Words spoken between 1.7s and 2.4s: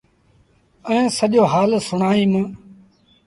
سُڻآئيٚم۔